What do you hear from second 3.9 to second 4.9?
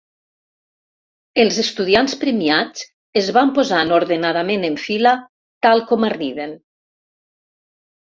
ordenadament en